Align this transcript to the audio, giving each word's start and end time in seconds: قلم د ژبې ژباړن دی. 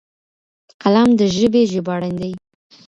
قلم 0.81 1.09
د 1.19 1.21
ژبې 1.35 1.61
ژباړن 1.71 2.13
دی. 2.21 2.31